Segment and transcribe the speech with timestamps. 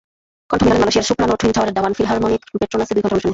[0.49, 3.29] কণ্ঠ মেলালেন মালয়েশিয়ার সুপ্রানো, টুইনটাওয়ারের দেওয়ান ফিলহারমনিক পেট্রোনাসে দুই ঘণ্টার অনুষ্ঠানে।